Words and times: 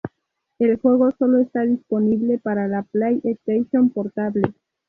El 0.57 0.77
juego 0.77 1.11
solo 1.11 1.41
está 1.41 1.61
disponible 1.61 2.39
para 2.39 2.67
la 2.67 2.81
PlayStation 2.81 3.91
Portable. 3.91 4.51